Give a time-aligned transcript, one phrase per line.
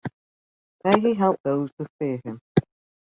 [0.83, 2.41] May he help those who fear him.